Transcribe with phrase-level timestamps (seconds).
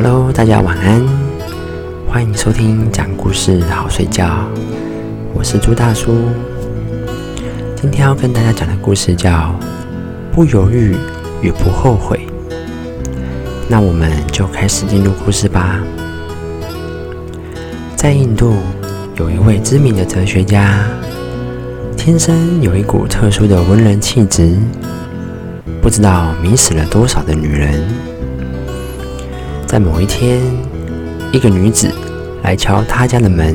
[0.00, 1.04] Hello，大家晚安，
[2.06, 4.46] 欢迎收听讲故事好睡觉，
[5.34, 6.14] 我是朱大叔。
[7.74, 9.30] 今天要跟大家讲的故事叫
[10.32, 10.94] 《不犹豫
[11.42, 12.28] 也不后悔》。
[13.66, 15.80] 那我们就开始进入故事吧。
[17.96, 18.54] 在印度，
[19.16, 20.86] 有一位知名的哲学家，
[21.96, 24.56] 天生有一股特殊的文人气质，
[25.82, 27.82] 不知道迷死了多少的女人。
[29.68, 30.40] 在某一天，
[31.30, 31.92] 一个女子
[32.42, 33.54] 来敲他家的门。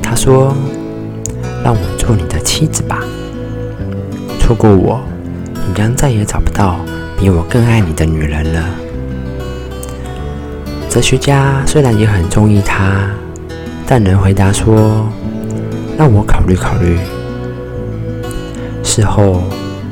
[0.00, 0.54] 她说
[1.64, 3.02] ：“让我做你的妻子吧。
[4.38, 5.00] 错过我，
[5.66, 6.76] 你将再也找不到
[7.18, 8.64] 比我更爱你的女人了。”
[10.88, 13.10] 哲学家虽然也很中意她，
[13.88, 15.04] 但仍回答说
[15.98, 16.96] ：“让我考虑考虑。”
[18.84, 19.42] 事后，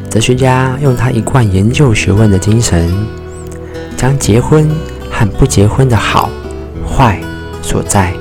[0.09, 2.89] 哲学家用他一贯研究学问的精神，
[3.97, 4.71] 将结婚。
[5.19, 6.29] 和不结婚的好
[6.87, 7.19] 坏
[7.63, 8.13] 所在，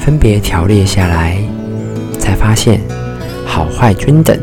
[0.00, 1.38] 分别条列下来，
[2.18, 2.80] 才发现
[3.46, 4.36] 好坏均等，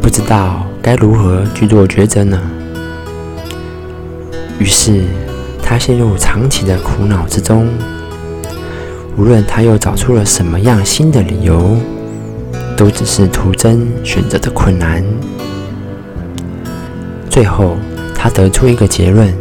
[0.00, 2.40] 不知道该如何去做抉择呢？
[4.60, 5.02] 于是
[5.60, 7.68] 他陷入长期的苦恼之中。
[9.16, 11.76] 无论他又找出了什么样新的理由，
[12.76, 15.04] 都只是徒增选择的困难。
[17.28, 17.76] 最后，
[18.14, 19.34] 他得出一个结论。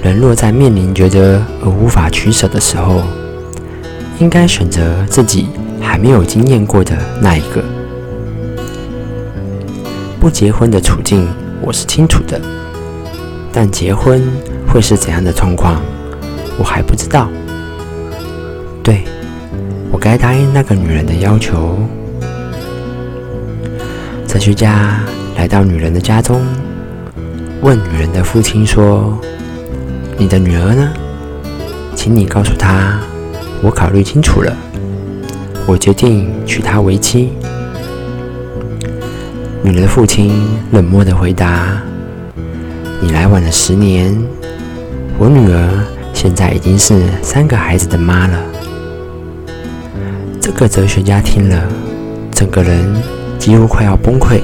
[0.00, 3.02] 人若在面临抉择而无法取舍的时候，
[4.20, 5.48] 应该选择自己
[5.80, 7.62] 还没有经验过的那一个。
[10.20, 11.28] 不结婚的处境
[11.60, 12.40] 我是清楚的，
[13.52, 14.22] 但结婚
[14.68, 15.82] 会是怎样的状况，
[16.58, 17.28] 我还不知道。
[18.84, 19.02] 对，
[19.90, 21.76] 我该答应那个女人的要求。
[24.28, 25.00] 哲学家
[25.36, 26.40] 来到女人的家中，
[27.62, 29.18] 问女人的父亲说。
[30.20, 30.92] 你的女儿呢？
[31.94, 32.98] 请你告诉她，
[33.62, 34.52] 我考虑清楚了，
[35.64, 37.30] 我决定娶她为妻。
[39.62, 40.32] 女人的父亲
[40.72, 41.80] 冷漠的回答
[43.00, 44.12] ：“你来晚了十年，
[45.18, 48.42] 我女儿现在已经是三个孩子的妈了。”
[50.42, 51.62] 这个哲学家听了，
[52.32, 52.92] 整个人
[53.38, 54.40] 几乎快要崩溃。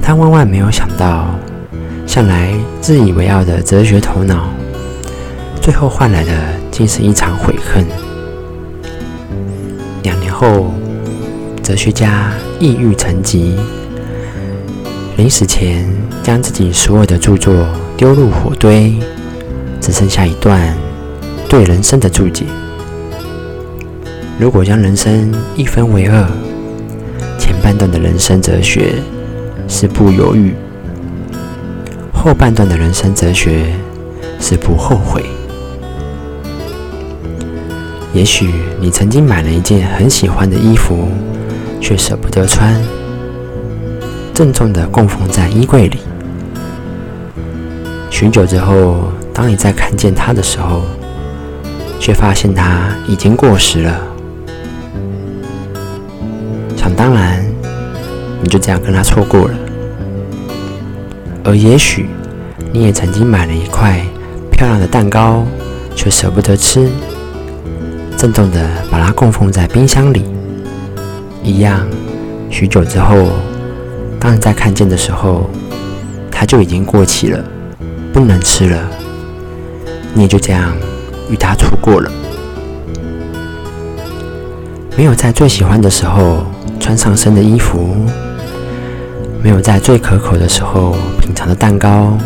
[0.00, 1.26] 他万万没有想到。
[2.12, 4.50] 向来自以为傲的哲学头脑，
[5.62, 6.30] 最后换来的
[6.70, 7.86] 竟是一场悔恨。
[10.02, 10.74] 两年后，
[11.62, 12.30] 哲学家
[12.60, 13.56] 抑郁成疾，
[15.16, 15.90] 临死前
[16.22, 18.94] 将自己所有的著作丢入火堆，
[19.80, 20.76] 只剩下一段
[21.48, 22.44] 对人生的注解：
[24.38, 26.30] 如果将人生一分为二，
[27.38, 28.96] 前半段的人生哲学
[29.66, 30.54] 是不犹豫。
[32.24, 33.74] 后半段的人生哲学
[34.38, 35.24] 是不后悔。
[38.14, 38.48] 也许
[38.80, 41.08] 你曾经买了一件很喜欢的衣服，
[41.80, 42.80] 却舍不得穿，
[44.32, 45.98] 郑重的供奉在衣柜里。
[48.08, 50.82] 许久之后，当你再看见它的时候，
[51.98, 54.00] 却发现它已经过时了。
[56.76, 57.44] 想当然，
[58.40, 59.54] 你就这样跟它错过了。
[61.44, 62.06] 而也许，
[62.72, 64.00] 你也曾经买了一块
[64.50, 65.44] 漂亮的蛋糕，
[65.96, 66.88] 却舍不得吃，
[68.16, 70.24] 郑重的把它供奉在冰箱里。
[71.42, 71.84] 一样，
[72.48, 73.26] 许久之后，
[74.20, 75.50] 当你再看见的时候，
[76.30, 77.44] 它就已经过期了，
[78.12, 78.88] 不能吃了。
[80.14, 80.72] 你也就这样
[81.28, 82.10] 与它错过了。
[84.96, 86.46] 没有在最喜欢的时候
[86.78, 87.96] 穿上身的衣服。
[89.42, 92.16] 没有在最可口的时候品尝的蛋糕，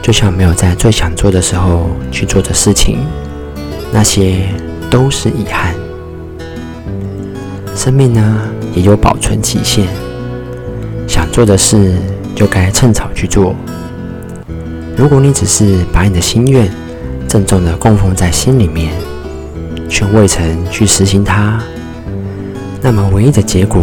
[0.00, 3.00] 就像没有在最想做的时候去做的事情，
[3.92, 4.48] 那些
[4.90, 5.74] 都是遗憾。
[7.76, 8.40] 生命呢，
[8.74, 9.86] 也有保存期限，
[11.06, 11.96] 想做的事
[12.34, 13.54] 就该趁早去做。
[14.96, 16.66] 如果你只是把你的心愿
[17.28, 18.90] 郑重的供奉在心里面，
[19.86, 21.60] 却未曾去实行它，
[22.80, 23.82] 那么唯一的结果。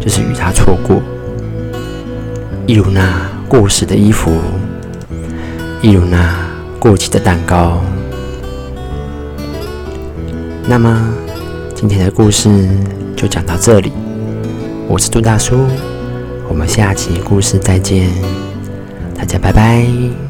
[0.00, 1.02] 就是与他错过，
[2.66, 4.30] 一如那过时的衣服，
[5.82, 6.34] 一如那
[6.78, 7.80] 过期的蛋糕。
[10.66, 11.08] 那么，
[11.74, 12.68] 今天的故事
[13.16, 13.92] 就讲到这里。
[14.86, 15.66] 我是杜大叔，
[16.48, 18.10] 我们下期故事再见，
[19.16, 20.27] 大家拜拜。